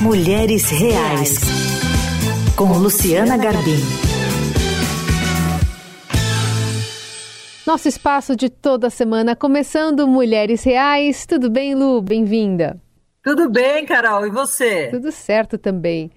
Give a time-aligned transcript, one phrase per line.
[0.00, 1.40] Mulheres Reais,
[2.56, 3.80] com Luciana Garbim.
[7.66, 11.26] Nosso espaço de toda semana, começando Mulheres Reais.
[11.26, 12.00] Tudo bem, Lu?
[12.00, 12.80] Bem-vinda.
[13.24, 14.24] Tudo bem, Carol.
[14.24, 14.86] E você?
[14.86, 16.12] Tudo certo também.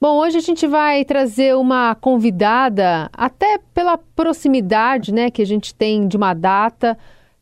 [0.00, 5.74] Bom, hoje a gente vai trazer uma convidada, até pela proximidade né, que a gente
[5.74, 6.96] tem de uma data,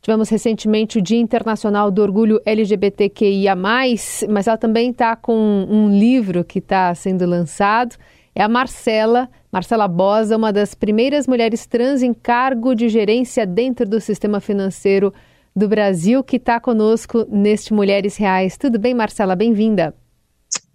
[0.04, 6.44] Tivemos recentemente o Dia Internacional do Orgulho LGBTQIA, mas ela também está com um livro
[6.44, 7.96] que está sendo lançado.
[8.34, 13.88] É a Marcela, Marcela Bosa, uma das primeiras mulheres trans em cargo de gerência dentro
[13.88, 15.10] do sistema financeiro
[15.56, 18.58] do Brasil, que está conosco neste Mulheres Reais.
[18.58, 19.34] Tudo bem, Marcela?
[19.34, 19.94] Bem-vinda.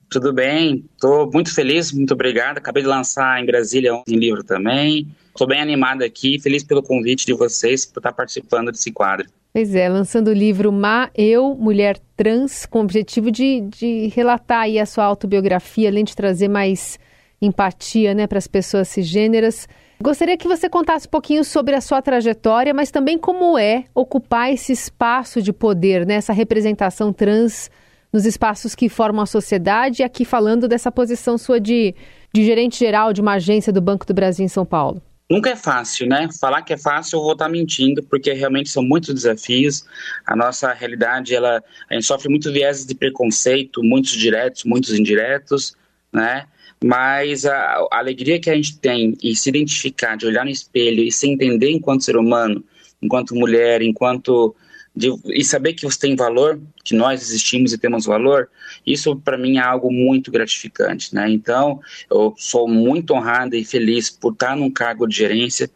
[0.09, 2.57] Tudo bem, estou muito feliz, muito obrigado.
[2.57, 5.07] Acabei de lançar em Brasília um livro também.
[5.27, 9.27] Estou bem animada aqui, feliz pelo convite de vocês por estar participando desse quadro.
[9.53, 14.61] Pois é, lançando o livro Ma Eu, Mulher Trans, com o objetivo de, de relatar
[14.61, 16.99] aí a sua autobiografia, além de trazer mais
[17.41, 19.67] empatia né, para as pessoas cisgêneras.
[20.01, 24.51] Gostaria que você contasse um pouquinho sobre a sua trajetória, mas também como é ocupar
[24.51, 27.69] esse espaço de poder, né, essa representação trans
[28.11, 31.93] nos espaços que formam a sociedade, aqui falando dessa posição sua de,
[32.33, 35.01] de gerente geral de uma agência do Banco do Brasil em São Paulo.
[35.29, 36.27] Nunca é fácil, né?
[36.41, 39.85] Falar que é fácil, eu vou estar mentindo, porque realmente são muitos desafios.
[40.25, 45.75] A nossa realidade, ela, a gente sofre muitos vieses de preconceito, muitos diretos, muitos indiretos,
[46.11, 46.47] né?
[46.83, 47.53] Mas a,
[47.91, 51.27] a alegria que a gente tem e se identificar, de olhar no espelho e se
[51.27, 52.63] entender enquanto ser humano,
[52.99, 54.55] enquanto mulher, enquanto
[55.00, 58.50] de, e saber que você tem valor, que nós existimos e temos valor,
[58.86, 61.30] isso para mim é algo muito gratificante, né?
[61.30, 61.80] Então,
[62.11, 65.72] eu sou muito honrada e feliz por estar num cargo de gerência,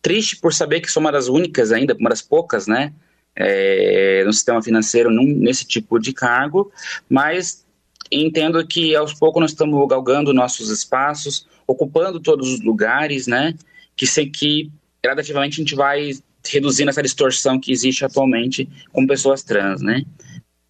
[0.00, 2.92] triste por saber que sou uma das únicas ainda, uma das poucas, né?
[3.34, 6.70] É, no sistema financeiro num, nesse tipo de cargo,
[7.08, 7.64] mas
[8.10, 13.54] entendo que aos poucos nós estamos galgando nossos espaços, ocupando todos os lugares, né?
[13.96, 14.70] Que sei que
[15.02, 16.12] gradativamente a gente vai
[16.48, 20.04] reduzindo essa distorção que existe atualmente com pessoas trans, né?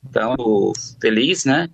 [0.09, 0.37] Então,
[1.01, 1.69] feliz, né?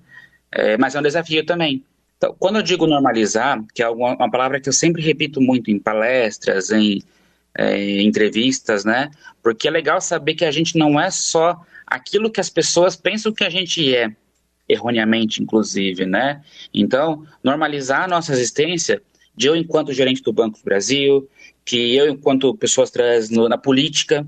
[0.53, 1.85] É, mas é um desafio também.
[2.17, 5.71] Então, quando eu digo normalizar, que é uma, uma palavra que eu sempre repito muito
[5.71, 7.03] em palestras, em
[7.57, 9.11] é, entrevistas, né?
[9.43, 13.33] Porque é legal saber que a gente não é só aquilo que as pessoas pensam
[13.33, 14.11] que a gente é,
[14.69, 16.43] erroneamente, inclusive, né?
[16.73, 19.03] Então, normalizar a nossa existência,
[19.37, 21.29] de eu enquanto gerente do Banco do Brasil,
[21.67, 24.27] que eu, enquanto pessoas trans no, na política,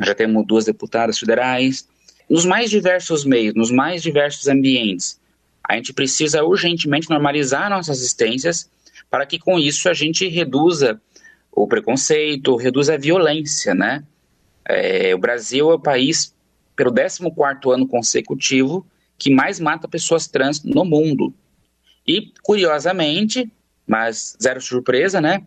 [0.00, 1.88] já temos duas deputadas federais,
[2.30, 5.20] nos mais diversos meios, nos mais diversos ambientes,
[5.68, 8.70] a gente precisa urgentemente normalizar nossas existências
[9.10, 11.00] para que com isso a gente reduza
[11.50, 14.04] o preconceito, reduza a violência, né?
[14.64, 16.34] É, o Brasil é o país,
[16.76, 18.86] pelo 14º ano consecutivo,
[19.18, 21.34] que mais mata pessoas trans no mundo.
[22.06, 23.50] E, curiosamente,
[23.86, 25.42] mas zero surpresa, né?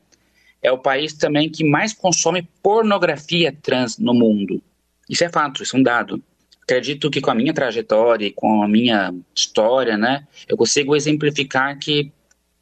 [0.62, 4.62] É o país também que mais consome pornografia trans no mundo.
[5.09, 6.22] Isso é fato, isso é um dado.
[6.62, 11.80] Acredito que com a minha trajetória e com a minha história, né, eu consigo exemplificar
[11.80, 12.12] que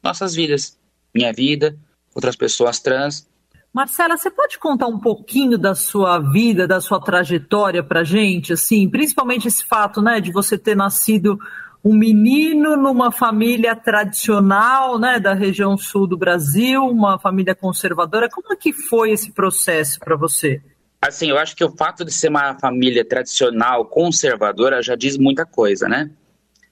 [0.02, 0.78] nossas vidas,
[1.14, 1.76] minha vida,
[2.14, 3.28] outras pessoas trans.
[3.72, 8.88] Marcela, você pode contar um pouquinho da sua vida, da sua trajetória para gente, assim,
[8.88, 11.38] principalmente esse fato, né, de você ter nascido
[11.84, 18.28] um menino numa família tradicional, né, da região sul do Brasil, uma família conservadora.
[18.28, 20.60] Como é que foi esse processo para você?
[21.00, 25.46] Assim, eu acho que o fato de ser uma família tradicional, conservadora, já diz muita
[25.46, 26.10] coisa, né?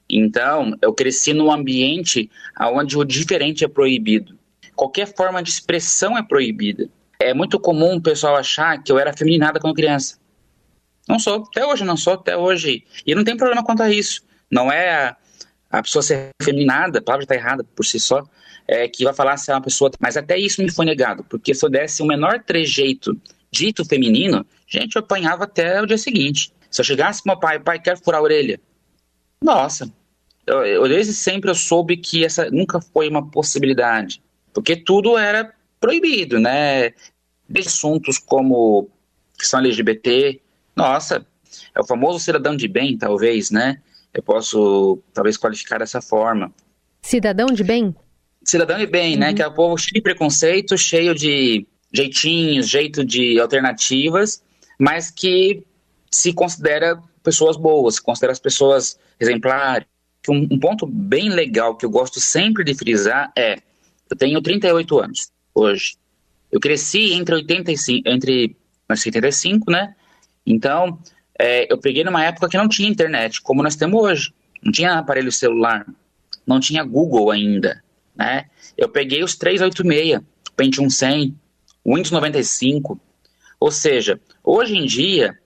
[0.09, 2.29] Então, eu cresci num ambiente
[2.59, 4.37] onde o diferente é proibido.
[4.75, 6.89] Qualquer forma de expressão é proibida.
[7.19, 10.17] É muito comum o pessoal achar que eu era feminada quando criança.
[11.07, 12.83] Não sou, até hoje não sou, até hoje.
[13.05, 14.21] E não tem problema quanto a isso.
[14.51, 15.17] Não é a,
[15.69, 18.23] a pessoa ser feminada, a palavra está errada por si só,
[18.67, 19.91] é, que vai falar se é uma pessoa.
[19.99, 23.19] Mas até isso me foi negado, porque se eu desse o menor trejeito
[23.51, 26.53] dito feminino, gente, eu apanhava até o dia seguinte.
[26.69, 28.59] Se eu chegasse pro meu pai, pai, quero furar a orelha.
[29.41, 29.91] Nossa,
[30.45, 34.21] eu, eu, desde sempre eu soube que essa nunca foi uma possibilidade,
[34.53, 36.93] porque tudo era proibido, né?
[37.57, 38.89] Assuntos como
[39.37, 40.41] questão LGBT,
[40.75, 41.25] nossa,
[41.73, 43.81] é o famoso cidadão de bem, talvez, né?
[44.17, 46.51] Eu posso talvez qualificar dessa forma.
[47.01, 47.95] Cidadão de bem?
[48.43, 49.27] Cidadão de bem, né?
[49.27, 49.31] uhum.
[49.31, 49.33] né?
[49.33, 54.43] Que é um povo cheio de preconceito, cheio de jeitinhos, jeito de alternativas,
[54.79, 55.63] mas que
[56.11, 59.87] se considera pessoas boas, se considera as pessoas exemplares.
[60.27, 63.59] Um, um ponto bem legal que eu gosto sempre de frisar é:
[64.09, 65.95] eu tenho 38 anos hoje.
[66.51, 68.55] Eu cresci entre 85, entre
[68.89, 69.95] 85, né?
[70.45, 70.97] Então,
[71.39, 74.33] é, eu peguei numa época que não tinha internet, como nós temos hoje.
[74.63, 75.85] Não tinha aparelho celular.
[76.45, 77.83] não tinha Google ainda,
[78.15, 78.45] né?
[78.77, 80.21] Eu peguei os 386,
[80.55, 81.35] Pentium 100,
[81.85, 82.99] Windows 95,
[83.59, 85.37] ou seja, hoje em dia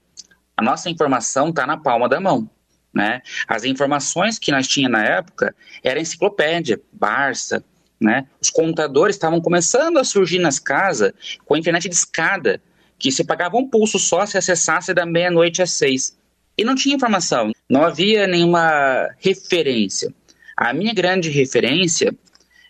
[0.55, 2.49] a nossa informação está na palma da mão.
[2.93, 3.21] Né?
[3.47, 7.63] As informações que nós tínhamos na época era enciclopédia, Barça,
[7.99, 8.27] né?
[8.41, 11.13] Os computadores estavam começando a surgir nas casas
[11.45, 12.61] com a internet de escada,
[13.01, 16.15] que se pagava um pulso só se acessasse da meia-noite às seis.
[16.55, 20.13] E não tinha informação, não havia nenhuma referência.
[20.55, 22.15] A minha grande referência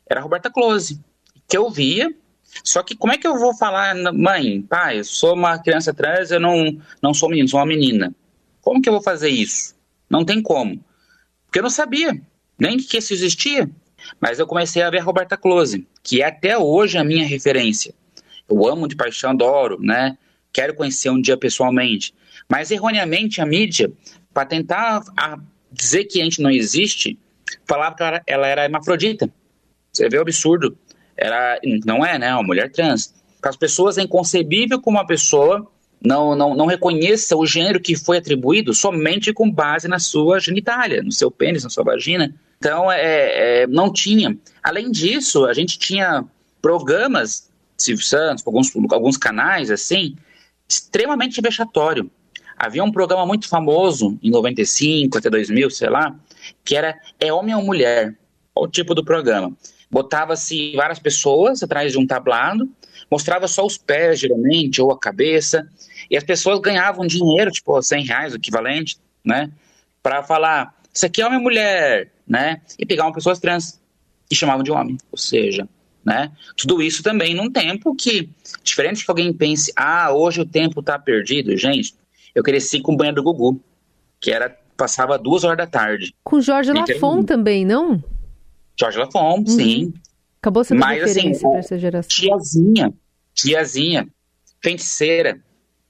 [0.10, 0.98] era a Roberta Close,
[1.50, 2.16] que eu via,
[2.64, 6.32] só que como é que eu vou falar, mãe, pai, eu sou uma criança trans,
[6.32, 8.16] eu não, não sou menino, sou uma menina.
[8.62, 9.76] Como que eu vou fazer isso?
[10.10, 10.82] Não tem como.
[11.46, 12.22] Porque eu não sabia
[12.58, 13.70] nem que isso existia.
[14.20, 17.94] Mas eu comecei a ver a Roberta Close, que é até hoje a minha referência.
[18.50, 20.18] Eu amo de paixão, adoro, né?
[20.52, 22.14] Quero conhecer um dia pessoalmente.
[22.50, 23.92] Mas erroneamente a mídia,
[24.34, 25.04] para tentar
[25.72, 27.18] dizer que a gente não existe,
[27.66, 29.30] falava que ela, ela era hermafrodita.
[29.92, 30.78] Você vê o absurdo.
[31.16, 32.34] Era, não é, né?
[32.34, 33.14] Uma mulher trans.
[33.40, 35.68] Para as pessoas é inconcebível como uma pessoa
[36.04, 41.04] não, não, não reconheça o gênero que foi atribuído somente com base na sua genitália,
[41.04, 42.34] no seu pênis, na sua vagina.
[42.58, 44.36] Então, é, é, não tinha.
[44.64, 46.26] Além disso, a gente tinha
[46.62, 47.51] programas,
[47.82, 50.16] Silvio Santos, alguns, alguns canais assim,
[50.68, 52.10] extremamente vexatório.
[52.58, 56.16] Havia um programa muito famoso, em 95 até 2000, sei lá,
[56.64, 58.16] que era É Homem ou Mulher?
[58.56, 59.56] O tipo do programa?
[59.90, 62.70] Botava-se várias pessoas atrás de um tablado,
[63.10, 65.68] mostrava só os pés, geralmente, ou a cabeça,
[66.10, 69.52] e as pessoas ganhavam dinheiro, tipo 100 reais, o equivalente, né?
[70.02, 72.62] Para falar, isso aqui é homem ou mulher, né?
[72.78, 73.82] E pegavam pessoas trans
[74.30, 75.68] e chamavam de homem, ou seja,
[76.06, 76.32] né?
[76.58, 78.30] Tudo isso também num tempo que,
[78.64, 81.94] diferente que alguém pense, ah, hoje o tempo está perdido, gente.
[82.34, 83.62] Eu cresci com o banho do Gugu,
[84.20, 86.16] que era passava duas horas da tarde.
[86.24, 88.04] Com Jorge Lafon também, não?
[88.80, 89.46] Jorge Lafon, uhum.
[89.46, 89.94] sim.
[90.42, 92.10] Acabou sendo Mas, assim, referência assim, para essa geração.
[92.10, 92.94] Tiazinha,
[93.34, 94.08] tiazinha,
[94.60, 95.40] feiticeira,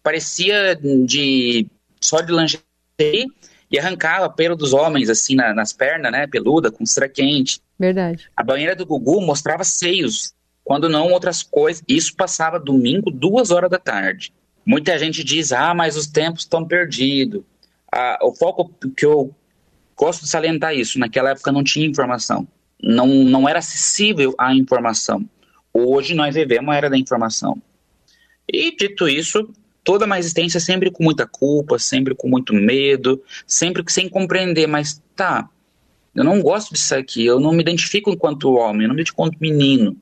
[0.04, 1.66] parecia de
[2.02, 3.28] só de lingerie
[3.72, 6.28] e arrancava pelo dos homens, assim, na, nas pernas, né?
[6.28, 7.62] Peluda, com cera quente.
[7.82, 8.30] Verdade.
[8.38, 11.84] A banheira do Gugu mostrava seios, quando não outras coisas.
[11.88, 14.32] Isso passava domingo, duas horas da tarde.
[14.64, 17.42] Muita gente diz, ah, mas os tempos estão perdidos.
[17.92, 19.34] Ah, o foco que eu
[19.98, 22.48] gosto de salientar isso, naquela época não tinha informação.
[22.80, 25.28] Não, não era acessível a informação.
[25.74, 27.60] Hoje nós vivemos a era da informação.
[28.48, 29.50] E dito isso,
[29.84, 35.02] toda uma existência sempre com muita culpa, sempre com muito medo, sempre sem compreender, mas
[35.16, 35.50] tá,
[36.14, 39.22] eu não gosto disso aqui, eu não me identifico enquanto homem, eu não me identifico
[39.22, 39.96] enquanto menino.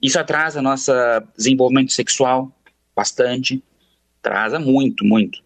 [0.00, 0.92] Isso atrasa nosso
[1.36, 2.52] desenvolvimento sexual
[2.94, 3.62] bastante,
[4.20, 5.42] atrasa muito, muito.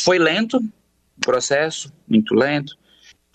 [0.00, 2.76] Foi lento o processo, muito lento.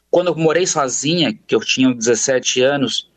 [0.10, 3.10] Quando eu morei sozinha, que eu tinha 17 anos,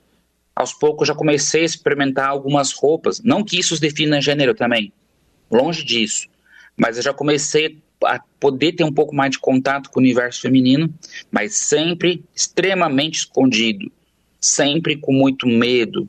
[0.55, 3.21] aos poucos já comecei a experimentar algumas roupas.
[3.21, 4.93] Não que isso defina gênero também,
[5.51, 6.31] longe disso
[6.77, 10.41] mas eu já comecei a poder ter um pouco mais de contato com o universo
[10.41, 10.93] feminino,
[11.31, 13.91] mas sempre extremamente escondido,
[14.41, 16.09] sempre com muito medo.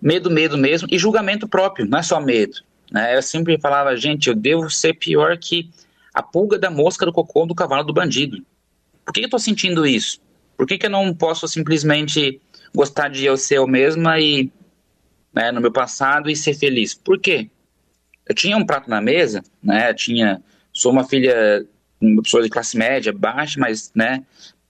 [0.00, 2.58] Medo, medo mesmo, e julgamento próprio, não é só medo.
[2.90, 3.16] Né?
[3.16, 5.68] Eu sempre falava, gente, eu devo ser pior que
[6.14, 8.44] a pulga da mosca do cocô do cavalo do bandido.
[9.04, 10.20] Por que eu estou sentindo isso?
[10.56, 12.40] Por que, que eu não posso simplesmente
[12.74, 14.50] gostar de eu ser eu mesma e
[15.32, 16.94] né, no meu passado e ser feliz?
[16.94, 17.48] Por quê?
[18.30, 19.92] eu tinha um prato na mesa, né?
[19.92, 20.40] Tinha,
[20.72, 21.66] sou uma filha,
[22.00, 24.24] uma pessoa de classe média, baixa, mas, né?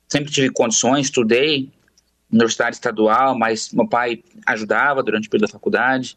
[0.09, 1.71] Sempre tive condições, estudei
[2.33, 6.17] universidade estadual, mas meu pai ajudava durante o período da faculdade.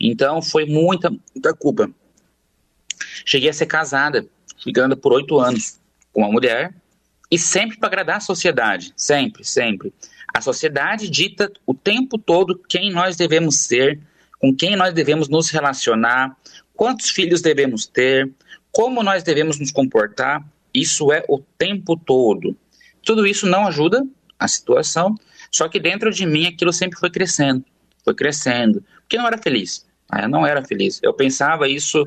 [0.00, 1.90] Então foi muita, muita culpa.
[3.24, 4.26] Cheguei a ser casada,
[4.62, 5.78] ficando por oito anos
[6.12, 6.74] com uma mulher
[7.30, 9.92] e sempre para agradar a sociedade, sempre, sempre.
[10.32, 14.00] A sociedade dita o tempo todo quem nós devemos ser,
[14.38, 16.36] com quem nós devemos nos relacionar,
[16.74, 18.30] quantos filhos devemos ter,
[18.74, 22.56] como nós devemos nos comportar, isso é o tempo todo.
[23.04, 24.04] Tudo isso não ajuda
[24.36, 25.14] a situação,
[25.50, 27.64] só que dentro de mim aquilo sempre foi crescendo,
[28.04, 30.24] foi crescendo, porque não era feliz, né?
[30.24, 30.98] eu não era feliz.
[31.02, 32.04] Eu pensava isso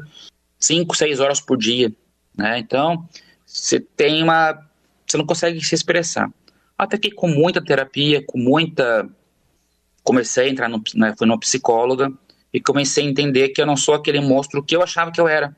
[0.59, 1.89] cinco, seis horas por dia,
[2.37, 2.59] né?
[2.59, 3.07] Então
[3.45, 4.61] você tem uma,
[5.07, 6.29] você não consegue se expressar.
[6.77, 9.09] Até que com muita terapia, com muita,
[10.03, 12.11] comecei a entrar no, né, fui numa psicóloga
[12.53, 15.29] e comecei a entender que eu não sou aquele monstro que eu achava que eu
[15.29, 15.55] era.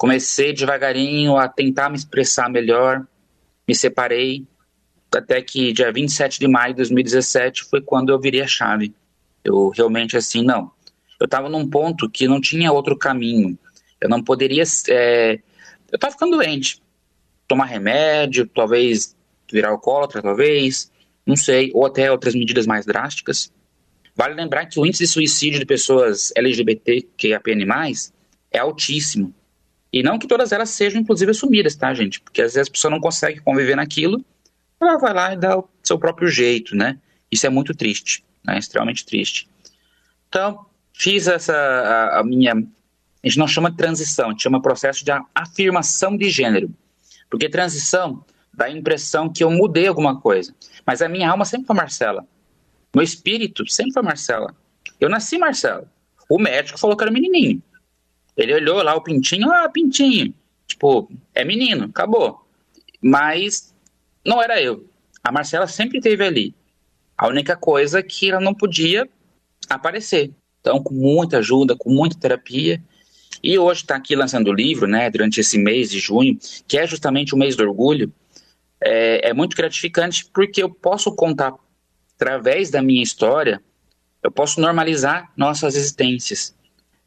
[0.00, 3.06] Comecei devagarinho a tentar me expressar melhor,
[3.68, 4.46] me separei,
[5.14, 8.94] até que dia 27 de maio de 2017 foi quando eu virei a chave.
[9.44, 10.72] Eu realmente assim, não.
[11.20, 13.58] Eu estava num ponto que não tinha outro caminho.
[14.00, 14.62] Eu não poderia.
[14.88, 15.34] É...
[15.92, 16.80] Eu estava ficando doente.
[17.46, 19.14] Tomar remédio, talvez
[19.52, 20.90] virar alcoólatra, talvez.
[21.26, 23.52] não sei, ou até outras medidas mais drásticas.
[24.16, 28.14] Vale lembrar que o índice de suicídio de pessoas LGBT que mais
[28.50, 29.34] é altíssimo.
[29.92, 32.20] E não que todas elas sejam, inclusive, assumidas, tá, gente?
[32.20, 34.24] Porque às vezes a pessoa não consegue conviver naquilo,
[34.80, 36.98] ela vai lá e dá o seu próprio jeito, né?
[37.30, 38.58] Isso é muito triste, né?
[38.58, 39.48] Extremamente triste.
[40.28, 42.52] Então, fiz essa, a, a minha.
[42.52, 46.70] A gente não chama transição, a gente chama processo de afirmação de gênero.
[47.28, 50.54] Porque transição dá a impressão que eu mudei alguma coisa.
[50.86, 52.26] Mas a minha alma sempre foi Marcela.
[52.94, 54.54] Meu espírito sempre foi Marcela.
[54.98, 55.86] Eu nasci Marcela.
[56.28, 57.62] O médico falou que era menininho.
[58.36, 60.34] Ele olhou lá o pintinho, ah, pintinho.
[60.66, 62.46] Tipo, é menino, acabou.
[63.00, 63.74] Mas
[64.24, 64.86] não era eu.
[65.22, 66.54] A Marcela sempre esteve ali.
[67.16, 69.08] A única coisa é que ela não podia
[69.68, 70.30] aparecer.
[70.60, 72.82] Então, com muita ajuda, com muita terapia.
[73.42, 76.86] E hoje está aqui lançando o livro, né, durante esse mês de junho, que é
[76.86, 78.12] justamente o mês do orgulho.
[78.82, 81.54] É, é muito gratificante porque eu posso contar
[82.14, 83.62] através da minha história,
[84.22, 86.54] eu posso normalizar nossas existências.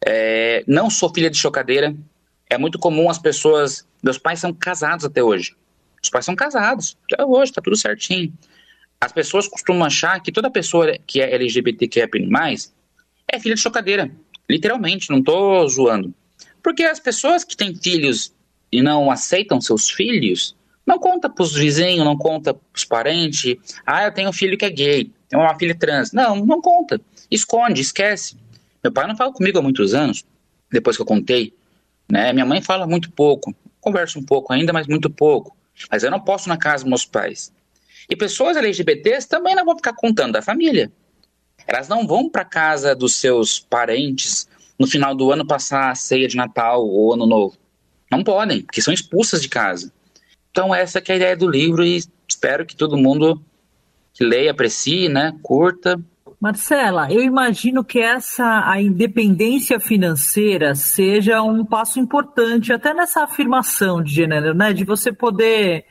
[0.05, 1.95] É, não sou filha de chocadeira.
[2.49, 3.87] É muito comum as pessoas.
[4.01, 5.55] Meus pais são casados até hoje.
[6.01, 6.97] Os pais são casados.
[7.11, 8.33] Até hoje, tá tudo certinho.
[8.99, 12.07] As pessoas costumam achar que toda pessoa que é LGBTQIA+,
[13.27, 14.11] é filha de chocadeira.
[14.49, 16.13] Literalmente, não tô zoando.
[16.61, 18.33] Porque as pessoas que têm filhos
[18.71, 20.55] e não aceitam seus filhos,
[20.85, 23.55] não conta pros vizinhos, não conta pros parentes.
[23.85, 26.11] Ah, eu tenho um filho que é gay, tenho uma filha trans.
[26.11, 26.99] Não, não conta.
[27.29, 28.37] Esconde, esquece.
[28.83, 30.25] Meu pai não fala comigo há muitos anos,
[30.71, 31.53] depois que eu contei.
[32.11, 32.33] Né?
[32.33, 33.55] Minha mãe fala muito pouco.
[33.79, 35.55] Converso um pouco ainda, mas muito pouco.
[35.89, 37.51] Mas eu não posso na casa dos meus pais.
[38.09, 40.91] E pessoas LGBTs também não vão ficar contando da família.
[41.65, 44.47] Elas não vão para casa dos seus parentes
[44.77, 47.57] no final do ano passar a ceia de Natal ou Ano Novo.
[48.11, 49.91] Não podem, porque são expulsas de casa.
[50.51, 53.41] Então essa é a ideia do livro e espero que todo mundo
[54.13, 55.99] que leia, aprecie, né, curta.
[56.43, 64.03] Marcela, eu imagino que essa a independência financeira seja um passo importante até nessa afirmação
[64.03, 65.85] de gênero, né, de você poder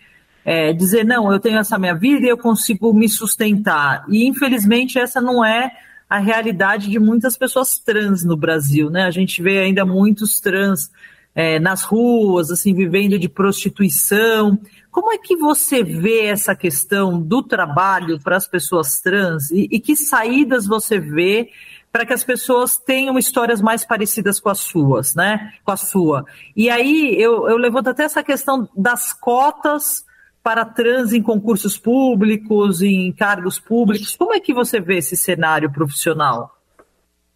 [0.45, 4.05] é, dizer não, eu tenho essa minha vida e eu consigo me sustentar.
[4.11, 5.73] E infelizmente essa não é
[6.07, 9.05] a realidade de muitas pessoas trans no Brasil, né?
[9.05, 10.91] A gente vê ainda muitos trans
[11.35, 14.59] é, nas ruas, assim, vivendo de prostituição.
[14.91, 19.81] Como é que você vê essa questão do trabalho para as pessoas trans e, e
[19.81, 21.49] que saídas você vê
[21.91, 25.53] para que as pessoas tenham histórias mais parecidas com as suas, né?
[25.63, 26.25] Com a sua.
[26.57, 30.05] E aí eu, eu levanto até essa questão das cotas
[30.43, 34.17] para trans em concursos públicos, em cargos públicos.
[34.17, 36.62] Como é que você vê esse cenário profissional?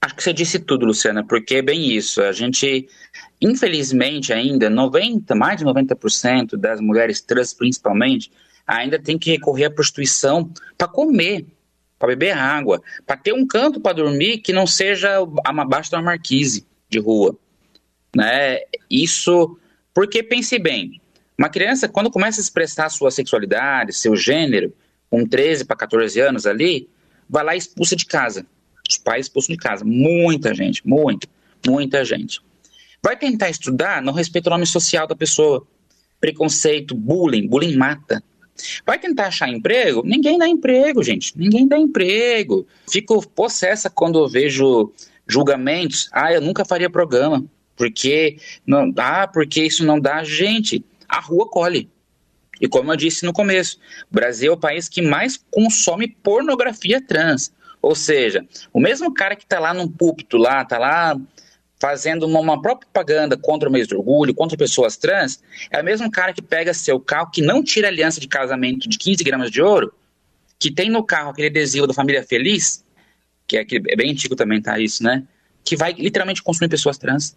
[0.01, 2.23] Acho que você disse tudo, Luciana, porque é bem isso.
[2.23, 2.89] A gente,
[3.41, 8.31] infelizmente, ainda 90, mais de 90% das mulheres trans, principalmente,
[8.67, 11.47] ainda tem que recorrer à prostituição para comer,
[11.99, 16.67] para beber água, para ter um canto para dormir que não seja abaixo da marquise
[16.89, 17.37] de rua.
[18.15, 18.61] Né?
[18.91, 19.59] Isso,
[19.95, 21.01] porque pense bem,
[21.39, 24.73] uma criança, quando começa a expressar sua sexualidade, seu gênero,
[25.11, 26.89] com 13 para 14 anos ali,
[27.29, 28.47] vai lá expulsa de casa
[28.89, 29.85] os pais expulsam de casa.
[29.85, 31.29] Muita gente, muita,
[31.67, 32.41] muita gente.
[33.03, 35.67] Vai tentar estudar, não respeita o nome social da pessoa.
[36.21, 38.23] Preconceito, bullying, bullying mata.
[38.85, 40.03] Vai tentar achar emprego?
[40.05, 41.33] Ninguém dá emprego, gente.
[41.37, 42.67] Ninguém dá emprego.
[42.91, 44.93] Fico possessa quando eu vejo
[45.27, 46.09] julgamentos.
[46.13, 47.45] Ah, eu nunca faria programa.
[47.77, 50.85] Porque não, ah, porque isso não dá gente.
[51.09, 51.89] A rua colhe.
[52.61, 53.79] E como eu disse no começo,
[54.11, 57.53] Brasil é o país que mais consome pornografia trans.
[57.87, 61.17] Ou seja, o mesmo cara que está lá num púlpito, lá, está lá
[61.79, 65.41] fazendo uma, uma, propaganda contra o mês do orgulho, contra pessoas trans,
[65.71, 68.99] é o mesmo cara que pega seu carro, que não tira aliança de casamento de
[68.99, 69.95] 15 gramas de ouro,
[70.59, 72.85] que tem no carro aquele adesivo da família feliz,
[73.47, 74.81] que é, aquele, é bem antigo também, tá?
[74.81, 75.23] Isso, né?
[75.63, 77.37] Que vai literalmente consumir pessoas trans,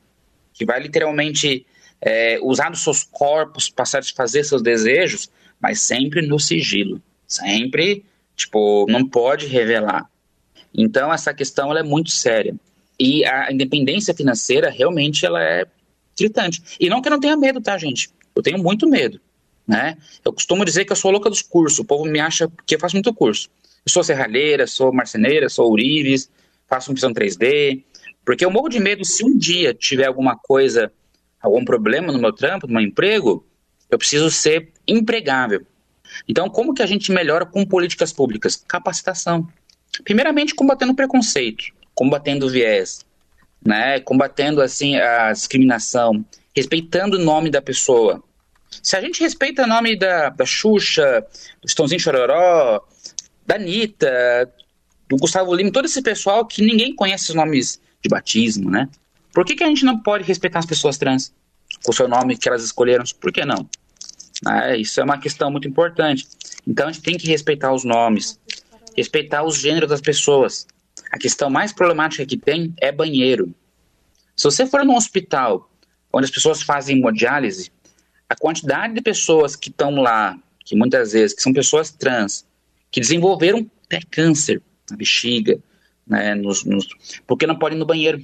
[0.52, 1.64] que vai literalmente
[2.02, 5.30] é, usar os seus corpos para satisfazer seus desejos,
[5.62, 7.00] mas sempre no sigilo.
[7.28, 8.04] Sempre,
[8.36, 10.10] tipo, não pode revelar.
[10.74, 12.56] Então, essa questão é muito séria.
[13.00, 15.66] E a independência financeira, realmente, ela é
[16.18, 16.62] gritante.
[16.80, 18.10] E não que eu não tenha medo, tá, gente?
[18.36, 19.20] Eu tenho muito medo,
[19.68, 19.98] né?
[20.24, 21.80] Eu costumo dizer que eu sou louca dos cursos.
[21.80, 23.50] O povo me acha que eu faço muito curso.
[23.86, 26.30] Eu sou serralheira, sou marceneira, sou ourives,
[26.68, 27.84] faço impressão 3D.
[28.26, 30.92] Porque eu morro de medo se um dia tiver alguma coisa,
[31.42, 33.46] algum problema no meu trampo, no meu emprego,
[33.90, 35.66] eu preciso ser empregável.
[36.28, 38.56] Então, como que a gente melhora com políticas públicas?
[38.68, 39.48] Capacitação.
[40.04, 43.06] Primeiramente, combatendo preconceito, combatendo viés,
[43.66, 44.00] né?
[44.00, 46.24] combatendo assim a discriminação,
[46.56, 48.24] respeitando o nome da pessoa.
[48.84, 51.26] Se a gente respeita o nome da, da Xuxa,
[51.62, 52.82] do Estãozinho Chororó,
[53.46, 54.52] da Anitta,
[55.08, 58.88] do Gustavo Lima, todo esse pessoal que ninguém conhece os nomes de batismo, né?
[59.34, 61.34] Por que, que a gente não pode respeitar as pessoas trans
[61.84, 63.04] com o seu nome que elas escolheram?
[63.20, 63.68] Por que não?
[64.46, 66.28] Ah, isso é uma questão muito importante.
[66.68, 68.40] Então a gente tem que respeitar os nomes,
[68.96, 70.68] respeitar os gêneros das pessoas.
[71.12, 73.54] A questão mais problemática que tem é banheiro.
[74.36, 75.70] Se você for num hospital
[76.14, 77.72] onde as pessoas fazem hemodiálise,
[78.28, 82.46] a quantidade de pessoas que estão lá, que muitas vezes que são pessoas trans,
[82.92, 85.60] que desenvolveram até câncer na bexiga,
[86.06, 86.88] né, nos, nos,
[87.28, 88.22] porque não podem ir no banheiro.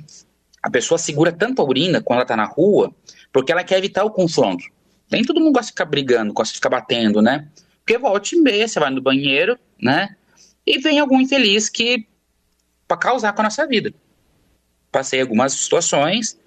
[0.61, 2.93] A pessoa segura tanto a urina quando ela está na rua,
[3.31, 4.63] porque ela quer evitar o confronto.
[5.11, 7.47] Nem todo mundo gosta de ficar brigando, gosta de ficar batendo, né?
[7.79, 10.15] Porque volta e meia, você vai no banheiro, né?
[10.65, 12.07] E vem algum infeliz que.
[12.87, 13.93] para causar com a nossa vida.
[14.91, 16.37] Passei algumas situações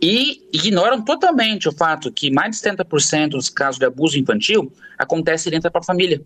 [0.00, 5.50] e ignoram totalmente o fato que mais de 70% dos casos de abuso infantil acontece
[5.50, 6.22] dentro da própria família.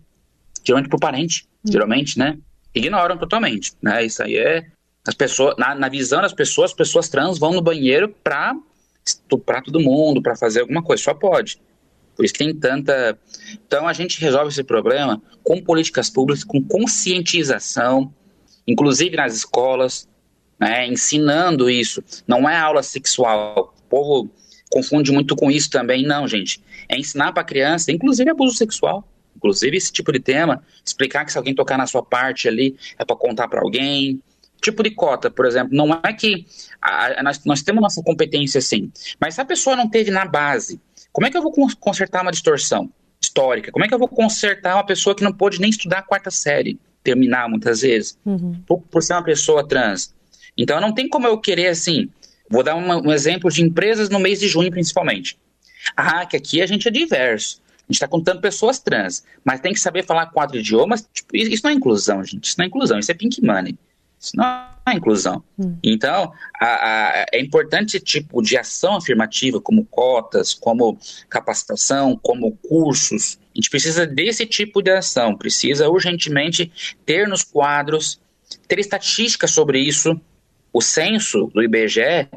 [0.63, 1.71] Geralmente por parente, hum.
[1.71, 2.37] geralmente, né?
[2.73, 4.05] Ignoram totalmente, né?
[4.05, 4.67] Isso aí é.
[5.05, 8.55] As pessoas, na, na visão das pessoas, as pessoas trans vão no banheiro pra
[9.03, 11.59] estuprar todo mundo, para fazer alguma coisa, só pode.
[12.21, 13.17] Por isso tem tanta.
[13.65, 18.13] Então a gente resolve esse problema com políticas públicas, com conscientização,
[18.67, 20.07] inclusive nas escolas,
[20.59, 22.03] né, ensinando isso.
[22.27, 23.73] Não é aula sexual.
[23.75, 24.29] O povo
[24.69, 26.05] confunde muito com isso também.
[26.05, 26.61] Não, gente.
[26.87, 29.03] É ensinar para a criança, inclusive abuso sexual.
[29.35, 33.03] Inclusive esse tipo de tema, explicar que se alguém tocar na sua parte ali é
[33.03, 34.21] para contar para alguém,
[34.61, 36.45] tipo de cota, por exemplo, não é que
[36.79, 40.23] a, a, nós, nós temos nossa competência sim, mas se a pessoa não teve na
[40.23, 40.79] base,
[41.11, 42.89] como é que eu vou consertar uma distorção
[43.21, 43.71] histórica?
[43.71, 46.31] Como é que eu vou consertar uma pessoa que não pôde nem estudar a quarta
[46.31, 48.61] série, terminar muitas vezes, uhum.
[48.65, 50.13] por, por, ser uma pessoa trans?
[50.57, 52.09] Então não tem como eu querer assim.
[52.49, 55.37] Vou dar uma, um exemplo de empresas no mês de junho, principalmente.
[55.95, 57.61] Ah, que aqui a gente é diverso.
[57.77, 61.07] A gente está contando pessoas trans, mas tem que saber falar quatro idiomas.
[61.13, 62.45] Tipo, isso não é inclusão, gente.
[62.45, 63.77] Isso não é inclusão, isso é pink money.
[64.21, 64.45] Isso não
[64.85, 65.43] é inclusão.
[65.57, 65.75] Hum.
[65.83, 70.95] Então, a, a, é importante esse tipo de ação afirmativa, como cotas, como
[71.27, 73.39] capacitação, como cursos.
[73.53, 76.71] A gente precisa desse tipo de ação, precisa urgentemente
[77.03, 78.21] ter nos quadros,
[78.67, 80.19] ter estatísticas sobre isso.
[80.71, 82.29] O censo do IBGE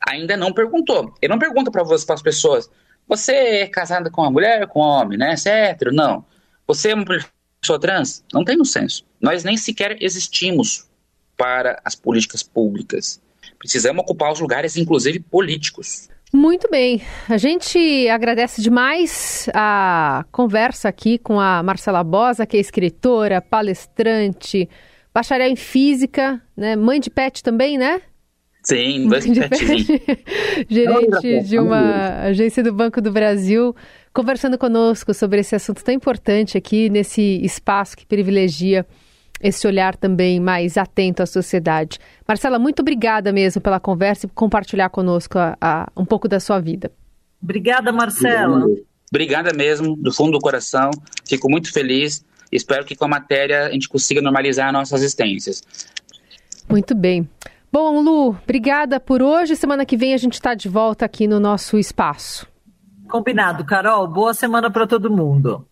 [0.00, 1.14] ainda não perguntou.
[1.22, 2.68] Ele não pergunta para as pessoas:
[3.06, 5.36] você é casada com uma mulher, com um homem, né?
[5.36, 5.92] Você é hétero?
[5.92, 6.24] Não.
[6.66, 7.06] Você é uma
[7.60, 8.24] pessoa trans?
[8.34, 9.04] Não tem no censo.
[9.20, 10.87] Nós nem sequer existimos
[11.38, 13.22] para as políticas públicas.
[13.58, 16.08] Precisamos ocupar os lugares, inclusive políticos.
[16.32, 17.00] Muito bem.
[17.28, 24.68] A gente agradece demais a conversa aqui com a Marcela Bosa, que é escritora, palestrante,
[25.14, 26.76] bacharel em física, né?
[26.76, 28.02] Mãe de pet também, né?
[28.62, 30.02] Sim, mãe de pet.
[30.68, 33.74] Gerente de uma agência do Banco do Brasil,
[34.12, 38.84] conversando conosco sobre esse assunto tão importante aqui nesse espaço que privilegia
[39.40, 41.98] esse olhar também mais atento à sociedade.
[42.26, 46.40] Marcela, muito obrigada mesmo pela conversa e por compartilhar conosco a, a, um pouco da
[46.40, 46.90] sua vida.
[47.42, 48.66] Obrigada, Marcela.
[49.10, 50.90] Obrigada mesmo, do fundo do coração.
[51.26, 52.24] Fico muito feliz.
[52.50, 55.62] Espero que com a matéria a gente consiga normalizar nossas existências.
[56.68, 57.28] Muito bem.
[57.70, 59.54] Bom, Lu, obrigada por hoje.
[59.54, 62.46] Semana que vem a gente está de volta aqui no nosso espaço.
[63.08, 64.06] Combinado, Carol.
[64.08, 65.67] Boa semana para todo mundo.